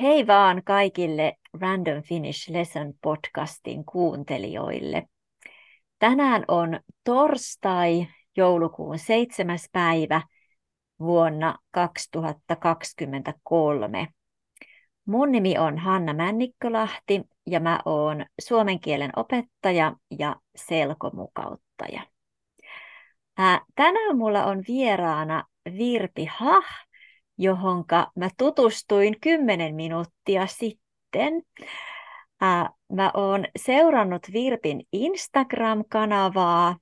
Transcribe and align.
Hei 0.00 0.26
vaan 0.26 0.62
kaikille 0.64 1.36
Random 1.60 2.02
Finish 2.02 2.50
Lesson 2.50 2.94
podcastin 3.02 3.84
kuuntelijoille. 3.84 5.06
Tänään 5.98 6.44
on 6.48 6.80
torstai, 7.04 8.06
joulukuun 8.36 8.98
7. 8.98 9.58
päivä 9.72 10.22
vuonna 11.00 11.58
2023. 11.70 14.08
Mun 15.04 15.32
nimi 15.32 15.58
on 15.58 15.78
Hanna 15.78 16.14
Männikkölahti 16.14 17.22
ja 17.46 17.60
mä 17.60 17.80
oon 17.84 18.26
suomen 18.40 18.80
kielen 18.80 19.10
opettaja 19.16 19.96
ja 20.18 20.36
selkomukauttaja. 20.56 22.02
Ää, 23.38 23.60
tänään 23.74 24.16
mulla 24.16 24.44
on 24.44 24.64
vieraana 24.68 25.44
Virpi 25.78 26.24
Hah, 26.24 26.64
johonka 27.40 28.10
mä 28.16 28.28
tutustuin 28.38 29.20
kymmenen 29.20 29.74
minuuttia 29.74 30.46
sitten. 30.46 31.42
Ää, 32.40 32.70
mä 32.92 33.10
oon 33.14 33.44
seurannut 33.56 34.22
Virpin 34.32 34.80
Instagram-kanavaa 34.92 36.76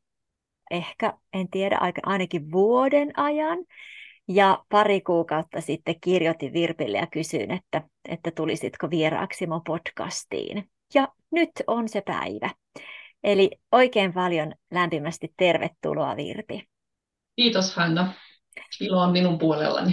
ehkä, 0.70 1.14
en 1.32 1.50
tiedä, 1.50 1.78
ainakin 2.02 2.52
vuoden 2.52 3.18
ajan. 3.18 3.58
Ja 4.28 4.64
pari 4.68 5.00
kuukautta 5.00 5.60
sitten 5.60 6.00
kirjoitin 6.00 6.52
Virpille 6.52 6.98
ja 6.98 7.06
kysyin, 7.06 7.50
että, 7.50 7.82
että 8.08 8.30
tulisitko 8.30 8.90
vieraaksi 8.90 9.46
mun 9.46 9.62
podcastiin. 9.66 10.70
Ja 10.94 11.08
nyt 11.30 11.50
on 11.66 11.88
se 11.88 12.00
päivä. 12.00 12.50
Eli 13.24 13.50
oikein 13.72 14.12
paljon 14.12 14.52
lämpimästi 14.70 15.32
tervetuloa 15.36 16.16
Virpi. 16.16 16.68
Kiitos 17.36 17.74
Hanna. 17.74 18.12
Ilo 18.80 19.00
on 19.02 19.12
minun 19.12 19.38
puolellani. 19.38 19.92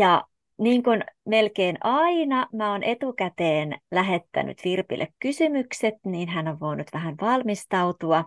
Ja 0.00 0.24
niin 0.58 0.82
kuin 0.82 1.04
melkein 1.24 1.78
aina 1.80 2.46
mä 2.52 2.72
oon 2.72 2.82
etukäteen 2.82 3.78
lähettänyt 3.90 4.58
Virpille 4.64 5.08
kysymykset, 5.20 5.94
niin 6.06 6.28
hän 6.28 6.48
on 6.48 6.60
voinut 6.60 6.86
vähän 6.92 7.14
valmistautua. 7.20 8.24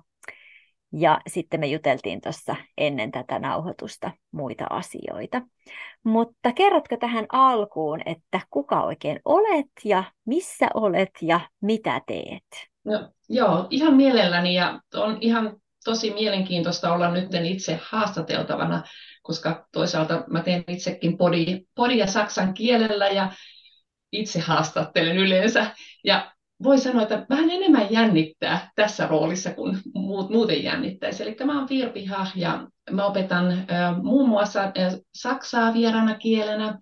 Ja 0.92 1.22
sitten 1.28 1.60
me 1.60 1.68
juteltiin 1.68 2.22
tuossa 2.22 2.56
ennen 2.78 3.12
tätä 3.12 3.40
nauhoitusta 3.40 4.12
muita 4.32 4.66
asioita. 4.70 5.42
Mutta 6.04 6.52
kerrotko 6.52 6.98
tähän 6.98 7.26
alkuun, 7.32 8.02
että 8.06 8.40
kuka 8.50 8.82
oikein 8.82 9.20
olet 9.26 9.72
ja 9.84 10.04
missä 10.26 10.68
olet 10.74 11.12
ja 11.22 11.40
mitä 11.62 12.02
teet? 12.08 12.46
No, 12.84 13.10
joo, 13.30 13.68
ihan 13.70 13.94
mielelläni 13.94 14.56
ja 14.56 14.80
on 14.94 15.18
ihan 15.22 15.58
tosi 15.86 16.14
mielenkiintoista 16.14 16.94
olla 16.94 17.12
nyt 17.12 17.30
itse 17.46 17.80
haastateltavana, 17.84 18.84
koska 19.24 19.68
toisaalta 19.72 20.24
mä 20.30 20.42
teen 20.44 20.64
itsekin 20.68 21.18
podi, 21.18 21.62
podia 21.76 22.08
saksan 22.08 22.54
kielellä 22.54 23.08
ja 23.08 23.32
itse 24.12 24.40
haastattelen 24.40 25.18
yleensä. 25.18 25.72
Ja 26.04 26.34
voi 26.64 26.78
sanoa, 26.78 27.02
että 27.02 27.26
vähän 27.30 27.50
enemmän 27.50 27.88
jännittää 27.92 28.72
tässä 28.76 29.08
roolissa 29.08 29.54
kuin 29.54 29.78
muut, 29.94 30.30
muuten 30.30 30.64
jännittäisi. 30.64 31.24
Eli 31.24 31.36
mä 31.46 31.60
oon 31.60 31.70
Virpi 31.70 32.06
Hah 32.06 32.32
ja 32.36 32.68
mä 32.92 33.06
opetan 33.06 33.66
muun 34.04 34.30
muassa 34.30 34.64
äh, 34.64 34.72
saksaa 35.16 35.74
vieraana 35.74 36.16
kielenä. 36.16 36.80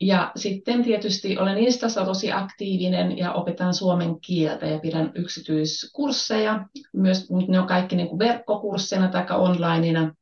Ja 0.00 0.32
sitten 0.36 0.84
tietysti 0.84 1.38
olen 1.38 1.58
Instassa 1.58 2.04
tosi 2.04 2.32
aktiivinen 2.32 3.18
ja 3.18 3.32
opetan 3.32 3.74
suomen 3.74 4.20
kieltä 4.20 4.66
ja 4.66 4.78
pidän 4.78 5.12
yksityiskursseja. 5.14 6.66
Myös 6.92 7.28
ne 7.48 7.60
on 7.60 7.66
kaikki 7.66 7.96
niin 7.96 8.08
kuin 8.08 8.18
verkkokursseina 8.18 9.08
tai 9.08 9.24
onlineina. 9.30 10.14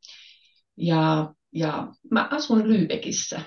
Ja, 0.76 1.34
ja 1.58 1.88
mä 2.10 2.28
asun 2.30 2.62
Lübeckissä. 2.62 3.40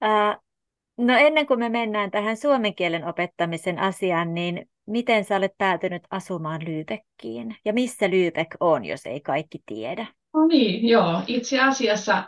Ää, 0.00 0.38
No 0.96 1.16
ennen 1.16 1.46
kuin 1.46 1.58
me 1.58 1.68
mennään 1.68 2.10
tähän 2.10 2.36
suomen 2.36 2.74
kielen 2.74 3.04
opettamisen 3.04 3.78
asiaan, 3.78 4.34
niin 4.34 4.70
miten 4.86 5.24
sä 5.24 5.36
olet 5.36 5.52
päätynyt 5.58 6.02
asumaan 6.10 6.64
Lyypekkiin? 6.64 7.56
Ja 7.64 7.72
missä 7.72 8.10
Lyypek 8.10 8.48
on, 8.60 8.84
jos 8.84 9.06
ei 9.06 9.20
kaikki 9.20 9.58
tiedä? 9.66 10.06
No 10.34 10.46
niin, 10.46 10.88
joo. 10.88 11.22
Itse 11.26 11.60
asiassa 11.60 12.24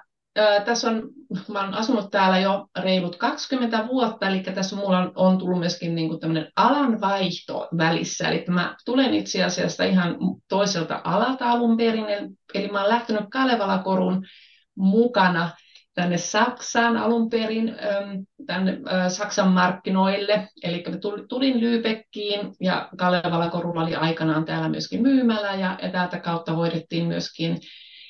tässä 0.64 0.90
on, 0.90 1.02
mä 1.48 1.60
olen 1.60 1.74
asunut 1.74 2.10
täällä 2.10 2.38
jo 2.38 2.66
reilut 2.78 3.16
20 3.16 3.86
vuotta, 3.88 4.28
eli 4.28 4.40
tässä 4.40 4.76
mulla 4.76 4.98
on, 4.98 5.12
on 5.14 5.38
tullut 5.38 5.58
myöskin 5.58 5.94
niin 5.94 6.08
kuin 6.08 6.20
tämmöinen 6.20 6.52
alanvaihto 6.56 7.68
välissä. 7.78 8.28
Eli 8.28 8.44
mä 8.48 8.76
tulen 8.84 9.14
itse 9.14 9.44
asiassa 9.44 9.84
ihan 9.84 10.16
toiselta 10.48 11.00
alalta 11.04 11.50
alun 11.50 11.76
perin, 11.76 12.06
eli 12.54 12.68
mä 12.68 12.80
olen 12.80 12.94
lähtenyt 12.94 13.24
Kalevala-korun 13.30 14.26
mukana– 14.76 15.50
tänne 15.94 16.18
Saksaan 16.18 16.96
alun 16.96 17.30
perin, 17.30 17.76
tänne 18.46 18.78
Saksan 19.08 19.48
markkinoille. 19.48 20.48
Eli 20.62 20.84
tulin 21.28 21.60
Lübeckiin 21.60 22.56
ja 22.60 22.88
Kalevala 22.96 23.50
Korulla 23.50 23.82
oli 23.82 23.94
aikanaan 23.94 24.44
täällä 24.44 24.68
myöskin 24.68 25.02
myymällä 25.02 25.54
ja, 25.54 25.78
ja 25.82 25.88
täältä 25.90 26.18
kautta 26.18 26.52
hoidettiin 26.52 27.06
myöskin 27.06 27.58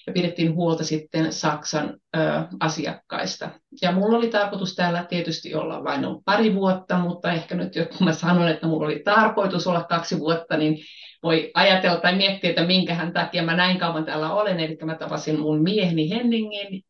ja 0.06 0.12
pidettiin 0.12 0.54
huolta 0.54 0.84
sitten 0.84 1.32
Saksan 1.32 1.96
ö, 2.16 2.20
asiakkaista. 2.60 3.50
Ja 3.82 3.92
mulla 3.92 4.18
oli 4.18 4.28
tarkoitus 4.28 4.74
täällä 4.74 5.04
tietysti 5.04 5.54
olla 5.54 5.84
vain 5.84 6.04
pari 6.24 6.54
vuotta, 6.54 6.98
mutta 6.98 7.32
ehkä 7.32 7.54
nyt 7.54 7.72
kun 7.98 8.06
mä 8.06 8.12
sanon, 8.12 8.48
että 8.48 8.66
mulla 8.66 8.86
oli 8.86 9.02
tarkoitus 9.04 9.66
olla 9.66 9.84
kaksi 9.84 10.18
vuotta, 10.18 10.56
niin 10.56 10.78
voi 11.22 11.50
ajatella 11.54 12.00
tai 12.00 12.16
miettiä, 12.16 12.50
että 12.50 12.66
minkähän 12.66 13.12
takia 13.12 13.42
mä 13.42 13.56
näin 13.56 13.78
kauan 13.78 14.04
täällä 14.04 14.34
olen. 14.34 14.60
Eli 14.60 14.76
mä 14.84 14.94
tapasin 14.94 15.40
mun 15.40 15.62
mieheni 15.62 16.10
Henningin 16.10 16.82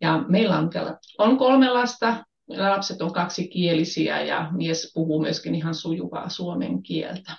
ja 0.00 0.24
meillä 0.28 0.58
on, 0.58 0.70
on 1.18 1.38
kolme 1.38 1.70
lasta, 1.70 2.24
lapset 2.48 3.02
on 3.02 3.12
kaksikielisiä 3.12 4.22
ja 4.22 4.48
mies 4.52 4.92
puhuu 4.94 5.22
myöskin 5.22 5.54
ihan 5.54 5.74
sujuvaa 5.74 6.28
suomen 6.28 6.82
kieltä. 6.82 7.32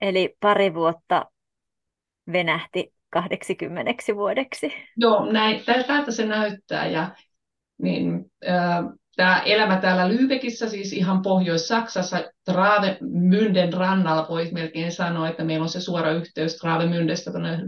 Eli 0.00 0.36
pari 0.40 0.74
vuotta 0.74 1.26
venähti 2.32 2.97
80 3.10 3.92
vuodeksi. 4.14 4.72
Joo, 4.96 5.32
näin, 5.32 5.64
tältä 5.64 6.10
se 6.10 6.26
näyttää. 6.26 6.86
Ja, 6.86 7.16
niin, 7.82 8.30
äh, 8.48 8.84
tämä 9.16 9.42
elämä 9.46 9.76
täällä 9.76 10.08
Lübeckissä, 10.08 10.68
siis 10.68 10.92
ihan 10.92 11.22
Pohjois-Saksassa, 11.22 12.16
Travemünden 12.50 13.72
rannalla 13.72 14.26
voi 14.28 14.50
melkein 14.52 14.92
sanoa, 14.92 15.28
että 15.28 15.44
meillä 15.44 15.62
on 15.62 15.68
se 15.68 15.80
suora 15.80 16.10
yhteys 16.10 16.58
Travemündestä 16.64 17.30
tuonne 17.30 17.58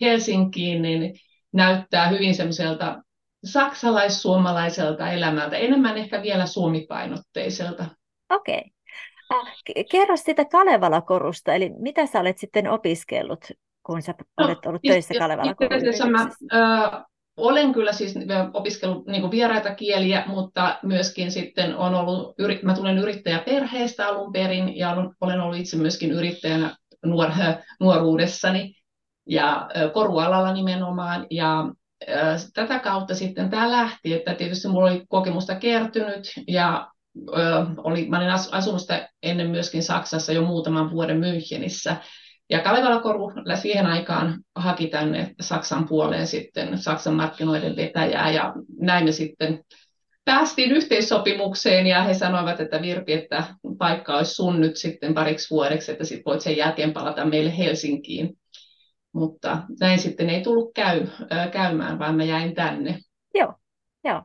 Helsinkiin, 0.00 0.82
niin 0.82 1.14
näyttää 1.52 2.08
hyvin 2.08 2.34
semmoiselta 2.34 3.02
saksalais-suomalaiselta 3.44 5.10
elämältä, 5.10 5.56
enemmän 5.56 5.98
ehkä 5.98 6.22
vielä 6.22 6.46
suomipainotteiselta. 6.46 7.84
Okei. 8.30 8.58
Okay. 8.58 8.70
Äh, 9.32 9.84
kerro 9.90 10.16
sitä 10.16 10.44
Kalevala-korusta, 10.44 11.54
eli 11.54 11.70
mitä 11.78 12.06
sä 12.06 12.20
olet 12.20 12.38
sitten 12.38 12.70
opiskellut, 12.70 13.44
kun 13.86 14.02
sä 14.02 14.14
no, 14.40 14.46
olet 14.46 14.66
ollut 14.66 14.82
töissä 14.86 15.14
Kalevala 15.18 15.54
mä 16.10 16.28
äh, 16.54 17.04
olen 17.36 17.72
kyllä 17.72 17.92
siis 17.92 18.14
opiskellut 18.54 19.06
niin 19.06 19.30
vieraita 19.30 19.74
kieliä, 19.74 20.24
mutta 20.26 20.78
myöskin 20.82 21.30
sitten 21.30 21.76
on 21.76 21.94
ollut, 21.94 22.34
mä 22.62 22.74
tulen 22.74 22.98
yrittäjäperheestä 22.98 24.08
alun 24.08 24.32
perin 24.32 24.76
ja 24.76 24.96
olen 25.20 25.40
ollut 25.40 25.58
itse 25.58 25.76
myöskin 25.76 26.10
yrittäjänä 26.10 26.76
nuor, 27.04 27.30
nuoruudessani 27.80 28.74
ja 29.28 29.68
korualalla 29.92 30.52
nimenomaan. 30.52 31.26
Ja 31.30 31.72
tätä 32.54 32.78
kautta 32.78 33.14
sitten 33.14 33.50
tämä 33.50 33.70
lähti, 33.70 34.12
että 34.12 34.34
tietysti 34.34 34.68
minulla 34.68 34.90
oli 34.90 35.04
kokemusta 35.08 35.54
kertynyt 35.54 36.32
ja 36.48 36.90
oli, 37.76 38.08
mä 38.08 38.16
olin 38.16 38.30
asunut 38.30 38.80
sitä 38.80 39.08
ennen 39.22 39.50
myöskin 39.50 39.82
Saksassa 39.82 40.32
jo 40.32 40.42
muutaman 40.42 40.90
vuoden 40.90 41.20
Münchenissä. 41.20 41.96
Ja 42.50 42.60
Kalevala 42.60 43.00
Koru 43.00 43.32
siihen 43.54 43.86
aikaan 43.86 44.38
haki 44.54 44.86
tänne 44.86 45.34
Saksan 45.40 45.88
puoleen 45.88 46.26
sitten 46.26 46.78
Saksan 46.78 47.14
markkinoiden 47.14 47.76
vetäjää 47.76 48.30
ja 48.30 48.54
näin 48.80 49.04
me 49.04 49.12
sitten 49.12 49.64
päästiin 50.24 50.72
yhteissopimukseen 50.72 51.86
ja 51.86 52.02
he 52.02 52.14
sanoivat, 52.14 52.60
että 52.60 52.82
Virpi, 52.82 53.12
että 53.12 53.44
paikka 53.78 54.16
olisi 54.16 54.34
sun 54.34 54.60
nyt 54.60 54.76
sitten 54.76 55.14
pariksi 55.14 55.50
vuodeksi, 55.50 55.92
että 55.92 56.04
sit 56.04 56.26
voit 56.26 56.40
sen 56.40 56.56
jälkeen 56.56 56.92
palata 56.92 57.24
meille 57.24 57.58
Helsinkiin. 57.58 58.38
Mutta 59.12 59.62
näin 59.80 59.98
sitten 59.98 60.30
ei 60.30 60.42
tullut 60.42 60.70
käy, 60.74 61.06
käymään, 61.52 61.98
vaan 61.98 62.16
mä 62.16 62.24
jäin 62.24 62.54
tänne. 62.54 62.98
Joo, 63.34 63.54
joo. 64.04 64.22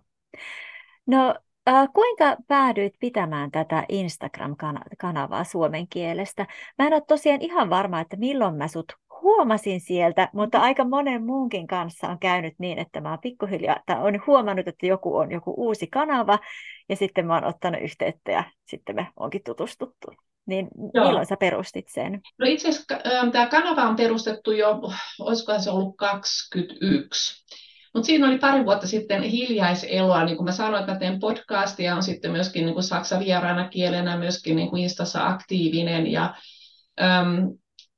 No 1.08 1.36
äh, 1.70 1.88
kuinka 1.94 2.38
päädyit 2.48 2.94
pitämään 3.00 3.52
tätä 3.52 3.86
Instagram-kanavaa 3.90 5.44
suomen 5.44 5.88
kielestä? 5.88 6.48
Mä 6.78 6.88
en 6.88 6.94
ole 6.94 7.02
tosiaan 7.08 7.42
ihan 7.42 7.70
varma, 7.70 8.00
että 8.00 8.18
milloin 8.18 8.56
mä 8.56 8.68
sut 8.68 8.94
huomasin 9.22 9.82
sieltä, 9.82 10.30
mutta 10.34 10.60
aika 10.60 10.84
monen 10.84 11.26
muunkin 11.26 11.68
kanssa 11.68 12.08
on 12.08 12.20
käynyt 12.20 12.54
niin, 12.58 12.80
että 12.80 13.02
mä 13.02 13.10
oon 13.10 13.20
pikkuhiljaa, 13.20 13.80
tai 13.86 13.98
on 14.00 14.22
huomannut, 14.28 14.68
että 14.68 14.86
joku 14.86 15.18
on 15.18 15.32
joku 15.32 15.54
uusi 15.58 15.88
kanava, 15.88 16.40
ja 16.90 16.96
sitten 16.96 17.28
mä 17.28 17.34
oon 17.34 17.46
ottanut 17.46 17.82
yhteyttä, 17.82 18.32
ja 18.32 18.44
sitten 18.66 18.96
me 18.96 19.08
onkin 19.18 19.44
tutustuttu. 19.44 20.08
Niin 20.46 20.68
Joo. 20.94 21.06
milloin 21.06 21.26
sä 21.26 21.38
perustit 21.38 21.88
sen? 21.88 22.22
No 22.38 22.46
itse 22.48 22.70
asiassa 22.70 22.98
tämä 23.32 23.48
kanava 23.48 23.82
on 23.82 23.96
perustettu 23.96 24.52
jo, 24.52 24.82
olisikohan 25.20 25.62
se 25.62 25.70
ollut 25.70 25.98
21. 25.98 27.46
Mutta 27.94 28.06
siinä 28.06 28.28
oli 28.28 28.38
pari 28.38 28.66
vuotta 28.66 28.88
sitten 28.88 29.22
hiljaiseloa, 29.22 30.26
niin 30.26 30.38
kuin 30.38 30.46
mä 30.46 30.52
sanoin, 30.52 30.80
että 30.80 30.94
mä 30.94 31.00
teen 31.00 31.20
podcastia, 31.20 31.96
on 31.96 32.04
sitten 32.04 32.32
myöskin 32.32 32.66
niin 32.66 32.74
kuin 32.74 32.84
saksa 32.84 33.20
vieraana 33.20 33.68
kielenä, 33.68 34.18
myöskin 34.18 34.56
niin 34.56 34.70
kuin 34.70 34.84
Instassa 34.84 35.28
aktiivinen 35.28 36.08
ja 36.08 36.36
äm, 37.02 37.54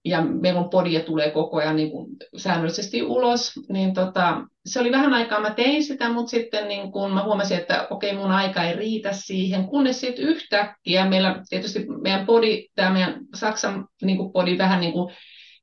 ja 0.05 0.21
meillä 0.21 0.59
on 0.59 0.69
podia 0.69 0.99
tulee 0.99 1.31
koko 1.31 1.57
ajan 1.57 1.75
niin 1.75 1.91
kuin 1.91 2.07
säännöllisesti 2.37 3.03
ulos, 3.03 3.51
niin 3.69 3.93
tota, 3.93 4.41
se 4.65 4.79
oli 4.79 4.91
vähän 4.91 5.13
aikaa, 5.13 5.39
mä 5.39 5.53
tein 5.53 5.83
sitä, 5.83 6.09
mutta 6.09 6.29
sitten 6.29 6.67
niin 6.67 6.91
kun 6.91 7.13
mä 7.13 7.23
huomasin, 7.23 7.57
että 7.57 7.87
okei, 7.89 8.13
mun 8.13 8.31
aika 8.31 8.63
ei 8.63 8.75
riitä 8.75 9.09
siihen, 9.13 9.67
kunnes 9.67 9.99
sitten 9.99 10.25
yhtäkkiä 10.25 11.05
meillä 11.05 11.41
tietysti 11.49 11.85
meidän 12.01 12.25
podi, 12.25 12.67
tämä 12.75 12.89
meidän 12.89 13.19
Saksan 13.35 13.87
niin 14.01 14.17
kuin 14.17 14.31
podi 14.31 14.57
vähän 14.57 14.81
niin 14.81 14.93
kuin 14.93 15.13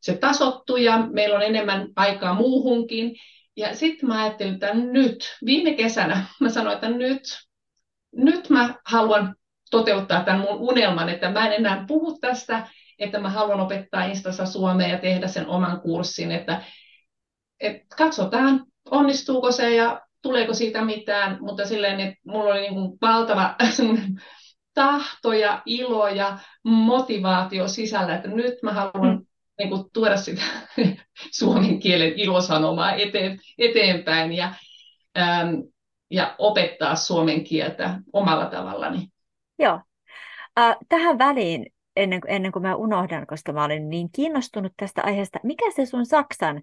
se 0.00 0.16
tasottui 0.16 0.84
ja 0.84 1.06
meillä 1.12 1.36
on 1.36 1.42
enemmän 1.42 1.88
aikaa 1.96 2.34
muuhunkin. 2.34 3.16
Ja 3.56 3.76
sitten 3.76 4.08
mä 4.08 4.22
ajattelin, 4.22 4.54
että 4.54 4.74
nyt, 4.74 5.36
viime 5.46 5.74
kesänä 5.74 6.24
mä 6.40 6.48
sanoin, 6.48 6.74
että 6.74 6.88
nyt, 6.88 7.22
nyt 8.16 8.50
mä 8.50 8.74
haluan 8.86 9.34
toteuttaa 9.70 10.24
tämän 10.24 10.40
mun 10.40 10.58
unelman, 10.58 11.08
että 11.08 11.30
mä 11.30 11.46
en 11.46 11.52
enää 11.52 11.84
puhu 11.88 12.18
tästä, 12.18 12.68
että 12.98 13.18
mä 13.18 13.30
haluan 13.30 13.60
opettaa 13.60 14.04
Instassa 14.04 14.46
suomea 14.46 14.88
ja 14.88 14.98
tehdä 14.98 15.28
sen 15.28 15.46
oman 15.46 15.80
kurssin, 15.80 16.32
että, 16.32 16.62
että 17.60 17.96
katsotaan, 17.96 18.66
onnistuuko 18.90 19.52
se 19.52 19.74
ja 19.74 20.00
tuleeko 20.22 20.54
siitä 20.54 20.84
mitään, 20.84 21.38
mutta 21.40 21.66
silleen, 21.66 22.00
että 22.00 22.20
mulla 22.26 22.50
oli 22.50 22.60
niin 22.60 22.74
kuin 22.74 22.98
valtava 23.00 23.54
tahto 24.74 25.32
ja 25.32 25.62
ilo 25.66 26.08
ja 26.08 26.38
motivaatio 26.64 27.68
sisällä, 27.68 28.14
että 28.14 28.28
nyt 28.28 28.54
mä 28.62 28.72
haluan 28.72 29.16
mm. 29.16 29.26
Niin 29.60 29.68
kuin, 29.68 29.84
tuoda 29.92 30.16
sitä 30.16 30.42
suomen 31.38 31.78
kielen 31.78 32.12
ilosanomaa 32.12 32.92
eteen, 32.92 33.38
eteenpäin 33.58 34.32
ja, 34.32 34.54
ähm, 35.18 35.54
ja 36.10 36.34
opettaa 36.38 36.96
suomen 36.96 37.44
kieltä 37.44 38.00
omalla 38.12 38.46
tavallani. 38.46 39.08
Joo. 39.58 39.80
Äh, 40.58 40.76
tähän 40.88 41.18
väliin 41.18 41.66
ennen, 41.96 42.20
ennen 42.26 42.52
kuin 42.52 42.62
mä 42.62 42.74
unohdan, 42.74 43.26
koska 43.26 43.52
mä 43.52 43.64
olin 43.64 43.90
niin 43.90 44.08
kiinnostunut 44.12 44.72
tästä 44.76 45.02
aiheesta. 45.02 45.38
Mikä 45.42 45.70
se 45.70 45.86
sun 45.86 46.06
saksan 46.06 46.62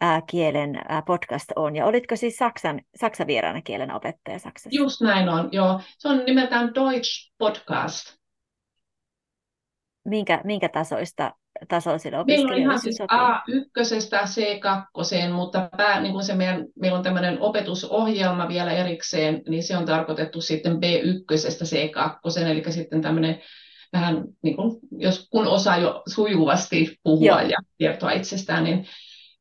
ää, 0.00 0.22
kielen 0.26 0.78
ää, 0.88 1.02
podcast 1.02 1.52
on? 1.56 1.76
Ja 1.76 1.86
olitko 1.86 2.16
siis 2.16 2.36
saksan, 2.36 2.80
saksan 2.96 3.26
vieraana 3.26 3.62
kielen 3.62 3.94
opettaja 3.94 4.38
Saksassa? 4.38 4.82
Just 4.82 5.00
näin 5.00 5.28
on, 5.28 5.48
joo. 5.52 5.80
Se 5.98 6.08
on 6.08 6.24
nimeltään 6.26 6.74
Deutsch 6.74 7.32
Podcast. 7.38 8.16
Minkä, 10.04 10.40
minkä 10.44 10.68
tasoista 10.68 11.34
tasoisille 11.68 12.18
opiskelijoille 12.18 12.56
Meillä 12.56 12.72
on 12.72 12.80
ihan 12.80 12.80
siis 12.80 13.00
A1 13.00 14.06
C2, 14.24 15.32
mutta 15.32 15.68
pää, 15.76 16.00
niin 16.00 16.12
kuin 16.12 16.24
se 16.24 16.34
meidän, 16.34 16.66
meillä 16.80 16.98
on 16.98 17.04
tämmöinen 17.04 17.40
opetusohjelma 17.40 18.48
vielä 18.48 18.72
erikseen, 18.72 19.42
niin 19.48 19.62
se 19.62 19.76
on 19.76 19.84
tarkoitettu 19.84 20.40
sitten 20.40 20.72
B1 20.72 21.64
C2, 21.64 22.40
eli 22.46 22.62
sitten 22.72 23.02
tämmöinen 23.02 23.40
vähän, 23.92 24.24
niin 24.42 24.56
kuin, 24.56 24.80
jos 24.98 25.28
kun 25.30 25.46
osaa 25.46 25.78
jo 25.78 26.02
sujuvasti 26.08 26.98
puhua 27.02 27.26
Joo. 27.26 27.40
ja 27.40 27.58
kertoa 27.78 28.10
itsestään, 28.10 28.64
niin, 28.64 28.86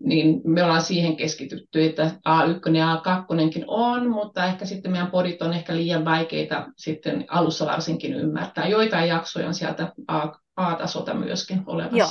niin 0.04 0.42
me 0.44 0.64
ollaan 0.64 0.82
siihen 0.82 1.18
keskitytty, 1.18 1.86
että 1.86 2.12
A1 2.30 2.76
ja 2.76 2.96
A2 2.96 3.64
on, 3.68 4.10
mutta 4.10 4.46
ehkä 4.46 4.66
sitten 4.66 4.92
meidän 4.92 5.12
podit 5.12 5.42
on 5.42 5.54
ehkä 5.54 5.76
liian 5.76 6.06
vaikeita 6.06 6.68
sitten 6.78 7.26
alussa 7.28 7.66
varsinkin 7.66 8.14
ymmärtää. 8.14 8.68
Joitain 8.68 9.10
jaksoja 9.10 9.48
on 9.48 9.54
sieltä 9.54 9.94
A, 10.08 10.28
A-tasolta 10.56 11.14
myöskin 11.14 11.64
olemassa. 11.66 11.98
Joo. 11.98 12.10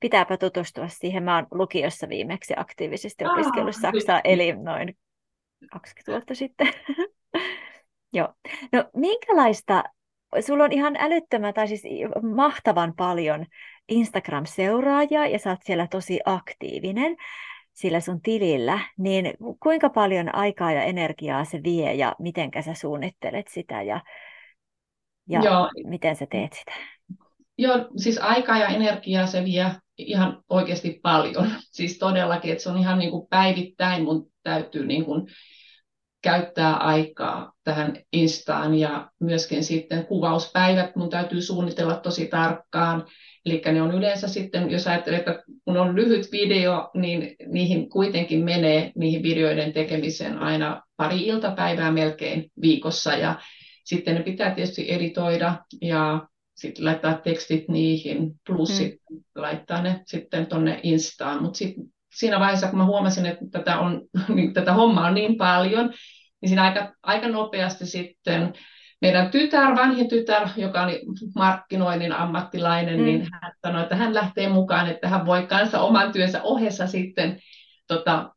Pitääpä 0.00 0.36
tutustua 0.36 0.88
siihen. 0.88 1.22
Mä 1.22 1.36
oon 1.36 1.46
lukiossa 1.50 2.08
viimeksi 2.08 2.54
aktiivisesti 2.56 3.24
opiskellut 3.26 3.74
ah, 3.74 3.80
Saksaa, 3.80 4.20
eli 4.24 4.52
noin 4.52 4.96
20 5.72 6.12
vuotta 6.12 6.34
sitten. 6.34 6.68
Joo. 8.16 8.28
No 8.72 8.84
minkälaista 8.96 9.84
sulla 10.40 10.64
on 10.64 10.72
ihan 10.72 10.96
älyttömän 10.98 11.54
tai 11.54 11.68
siis 11.68 11.82
mahtavan 12.34 12.94
paljon 12.96 13.46
Instagram-seuraajia 13.88 15.26
ja 15.26 15.38
sä 15.38 15.50
oot 15.50 15.60
siellä 15.62 15.86
tosi 15.90 16.20
aktiivinen 16.24 17.16
sillä 17.72 18.00
sun 18.00 18.20
tilillä, 18.20 18.78
niin 18.98 19.34
kuinka 19.60 19.90
paljon 19.90 20.34
aikaa 20.34 20.72
ja 20.72 20.82
energiaa 20.82 21.44
se 21.44 21.62
vie 21.62 21.94
ja 21.94 22.16
miten 22.18 22.50
sä 22.60 22.74
suunnittelet 22.74 23.48
sitä 23.48 23.82
ja, 23.82 24.00
ja 25.28 25.40
Joo. 25.40 25.70
miten 25.84 26.16
sä 26.16 26.26
teet 26.30 26.52
sitä? 26.52 26.72
Joo, 27.58 27.88
siis 27.96 28.18
aikaa 28.18 28.58
ja 28.58 28.68
energiaa 28.68 29.26
se 29.26 29.44
vie 29.44 29.70
ihan 29.98 30.42
oikeasti 30.48 31.00
paljon. 31.02 31.50
Siis 31.60 31.98
todellakin, 31.98 32.52
että 32.52 32.64
se 32.64 32.70
on 32.70 32.78
ihan 32.78 32.98
niin 32.98 33.10
kuin 33.10 33.28
päivittäin 33.28 34.04
mun 34.04 34.30
täytyy 34.42 34.86
niin 34.86 35.04
kuin 35.04 35.26
käyttää 36.22 36.76
aikaa 36.76 37.52
tähän 37.64 37.96
Instaan 38.12 38.74
ja 38.74 39.10
myöskin 39.20 39.64
sitten 39.64 40.06
kuvauspäivät 40.06 40.96
mun 40.96 41.10
täytyy 41.10 41.42
suunnitella 41.42 41.96
tosi 41.96 42.26
tarkkaan. 42.26 43.06
Eli 43.46 43.62
ne 43.72 43.82
on 43.82 43.94
yleensä 43.94 44.28
sitten, 44.28 44.70
jos 44.70 44.86
ajattelee, 44.86 45.18
että 45.18 45.42
kun 45.64 45.76
on 45.76 45.96
lyhyt 45.96 46.32
video, 46.32 46.90
niin 46.94 47.36
niihin 47.46 47.90
kuitenkin 47.90 48.44
menee 48.44 48.92
niihin 48.94 49.22
videoiden 49.22 49.72
tekemiseen 49.72 50.38
aina 50.38 50.82
pari 50.96 51.26
iltapäivää 51.26 51.92
melkein 51.92 52.50
viikossa 52.62 53.14
ja 53.14 53.40
sitten 53.84 54.14
ne 54.14 54.22
pitää 54.22 54.54
tietysti 54.54 54.92
editoida 54.92 55.64
ja 55.82 56.28
sitten 56.56 56.84
laittaa 56.84 57.14
tekstit 57.14 57.68
niihin, 57.68 58.34
plus 58.46 58.68
hmm. 58.68 58.76
sitten 58.76 59.16
laittaa 59.36 59.82
ne 59.82 60.02
sitten 60.06 60.46
tuonne 60.46 60.80
Instaan. 60.82 61.42
Mutta 61.42 61.58
siinä 62.14 62.40
vaiheessa, 62.40 62.68
kun 62.68 62.78
mä 62.78 62.84
huomasin, 62.84 63.26
että 63.26 63.44
tätä, 63.50 63.78
on, 63.78 64.02
niin 64.34 64.54
tätä 64.54 64.72
hommaa 64.72 65.06
on 65.06 65.14
niin 65.14 65.36
paljon, 65.36 65.92
niin 66.40 66.48
siinä 66.48 66.62
aika, 66.62 66.94
aika 67.02 67.28
nopeasti 67.28 67.86
sitten 67.86 68.52
meidän 69.00 69.30
tytär, 69.30 69.76
vanhin 69.76 70.08
tytär, 70.08 70.48
joka 70.56 70.82
oli 70.82 71.02
markkinoinnin 71.34 72.12
ammattilainen, 72.12 73.04
niin 73.04 73.16
mm. 73.16 73.22
niin 73.22 73.28
hän 73.42 73.52
sanoi, 73.66 73.82
että 73.82 73.96
hän 73.96 74.14
lähtee 74.14 74.48
mukaan, 74.48 74.90
että 74.90 75.08
hän 75.08 75.26
voi 75.26 75.46
kanssa 75.46 75.80
oman 75.80 76.12
työnsä 76.12 76.42
ohessa 76.42 76.86
sitten 76.86 77.40
tota, 77.86 78.30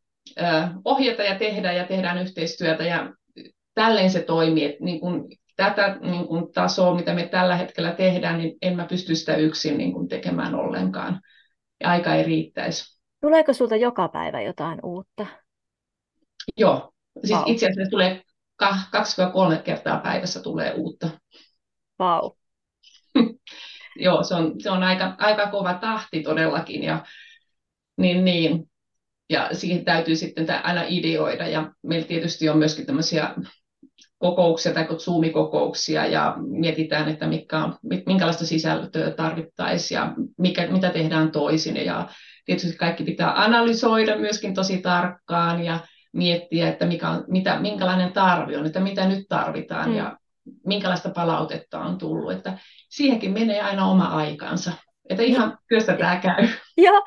ohjata 0.86 1.24
ja 1.24 1.36
tehdä 1.36 1.72
ja 1.72 1.84
tehdään 1.84 2.18
yhteistyötä 2.18 2.84
ja 2.84 3.14
tälleen 3.74 4.10
se 4.10 4.22
toimii, 4.22 4.66
että 4.66 4.84
niin 4.84 5.00
kun 5.00 5.28
tätä 5.56 5.98
niin 6.02 6.28
kun 6.28 6.52
tasoa, 6.54 6.96
mitä 6.96 7.14
me 7.14 7.28
tällä 7.28 7.56
hetkellä 7.56 7.92
tehdään, 7.92 8.38
niin 8.38 8.58
en 8.62 8.76
mä 8.76 8.86
pysty 8.86 9.16
sitä 9.16 9.36
yksin 9.36 9.78
niin 9.78 9.94
kun 9.94 10.08
tekemään 10.08 10.56
ollenkaan. 10.56 11.20
Ja 11.80 11.90
aika 11.90 12.16
ei 12.16 12.24
riittäisi. 12.24 13.01
Tuleeko 13.22 13.54
sulta 13.54 13.76
joka 13.76 14.08
päivä 14.08 14.42
jotain 14.42 14.80
uutta? 14.84 15.26
Joo, 16.58 16.94
siis 17.26 17.40
wow. 17.40 17.44
itse 17.52 17.66
asiassa 17.66 17.90
tulee 17.90 18.22
kaksi 18.92 19.22
vai 19.22 19.32
kolme 19.32 19.58
kertaa 19.58 20.00
päivässä 20.00 20.42
tulee 20.42 20.74
uutta. 20.74 21.10
Wow. 22.00 22.32
Joo, 23.96 24.24
se 24.24 24.36
on, 24.36 24.62
se 24.62 24.70
on 24.70 24.84
aika, 24.84 25.16
aika 25.18 25.48
kova 25.48 25.74
tahti 25.74 26.24
todellakin. 26.24 26.84
Ja, 26.84 27.06
niin, 27.98 28.26
niin. 28.26 28.70
ja 29.30 29.50
siihen 29.52 29.86
täytyy 29.86 30.16
sitten 30.16 30.66
aina 30.66 30.84
ideoida. 30.88 31.48
Ja 31.48 31.72
meillä 31.84 32.08
tietysti 32.08 32.50
on 32.50 32.58
myöskin 32.58 32.86
tämmöisiä 32.86 33.36
kokouksia 34.18 34.74
tai 34.74 34.88
Zoom-kokouksia 34.98 36.06
ja 36.06 36.36
mietitään, 36.38 37.10
että 37.10 37.28
mikä 37.28 37.64
on, 37.64 37.78
minkälaista 38.06 38.46
sisältöä 38.46 39.12
tarvittaisiin 39.12 39.96
ja 39.96 40.14
mikä, 40.38 40.68
mitä 40.68 40.90
tehdään 40.90 41.32
toisin. 41.32 41.86
Ja 41.86 42.10
tietysti 42.46 42.78
kaikki 42.78 43.04
pitää 43.04 43.44
analysoida 43.44 44.18
myöskin 44.18 44.54
tosi 44.54 44.78
tarkkaan 44.78 45.64
ja 45.64 45.80
miettiä, 46.14 46.70
että 46.70 46.86
mikä 46.86 47.10
on, 47.10 47.24
mitä, 47.28 47.60
minkälainen 47.60 48.14
tarve 48.14 48.58
on, 48.58 48.66
että 48.66 48.80
mitä 48.80 49.08
nyt 49.08 49.26
tarvitaan 49.30 49.90
mm. 49.90 49.96
ja 49.96 50.18
minkälaista 50.66 51.10
palautetta 51.10 51.80
on 51.80 51.98
tullut. 51.98 52.32
Että 52.32 52.58
siihenkin 52.90 53.32
menee 53.32 53.62
aina 53.62 53.88
oma 53.88 54.06
aikansa. 54.06 54.72
Että 55.10 55.24
ihan 55.24 55.58
työstä 55.70 55.94
tämä 55.94 56.16
käy. 56.16 56.48
Joo, 56.78 57.06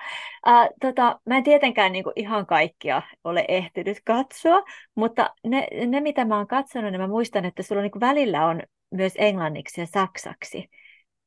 äh, 0.49 0.69
tota, 0.81 1.21
mä 1.27 1.37
en 1.37 1.45
tietenkään 1.45 1.93
niin 1.93 2.05
kuin 2.05 2.13
ihan 2.17 2.47
kaikkia 2.47 3.03
ole 3.25 3.45
ehtinyt 3.49 3.99
katsoa, 4.05 4.63
mutta 4.95 5.31
ne, 5.47 5.69
ne 5.87 6.01
mitä 6.01 6.25
mä 6.25 6.37
oon 6.37 6.47
katsonut, 6.47 6.93
niin 6.93 7.01
mä 7.01 7.09
muistan, 7.09 7.45
että 7.45 7.63
sulla 7.63 7.83
niin 7.83 7.93
kuin 7.93 8.01
välillä 8.01 8.47
on 8.47 8.63
myös 8.91 9.13
englanniksi 9.17 9.81
ja 9.81 9.87
saksaksi. 9.87 10.71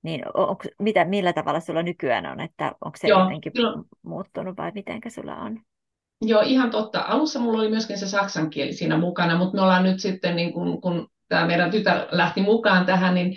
Niin 0.07 0.21
onko, 0.33 0.63
mitä, 0.79 1.05
millä 1.05 1.33
tavalla 1.33 1.59
sulla 1.59 1.83
nykyään 1.83 2.25
on, 2.25 2.39
että 2.39 2.71
onko 2.85 2.97
se 2.97 3.07
Joo, 3.07 3.23
jotenkin 3.23 3.53
kyllä. 3.53 3.83
muuttunut 4.01 4.57
vai 4.57 4.71
miten 4.75 5.01
sulla 5.07 5.35
on? 5.35 5.59
Joo, 6.21 6.41
ihan 6.41 6.71
totta. 6.71 7.05
Alussa 7.07 7.39
mulla 7.39 7.59
oli 7.59 7.69
myöskin 7.69 7.97
se 7.97 8.07
saksan 8.07 8.49
kieli 8.49 8.73
siinä 8.73 8.97
mukana, 8.97 9.37
mutta 9.37 9.55
me 9.55 9.61
ollaan 9.61 9.83
nyt 9.83 9.99
sitten, 9.99 10.35
niin 10.35 10.53
kun, 10.53 10.81
kun 10.81 11.07
tämä 11.27 11.47
meidän 11.47 11.71
tytär 11.71 12.07
lähti 12.11 12.41
mukaan 12.41 12.85
tähän, 12.85 13.15
niin 13.15 13.35